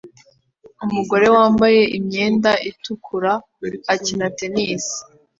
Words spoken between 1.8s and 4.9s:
imyenda itukura akina tennis